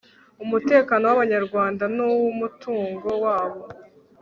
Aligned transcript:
umutekano 0.43 1.03
w'abanyarwanda 1.09 1.83
n'uw'umutungo 1.95 3.09
wabo 3.23 3.61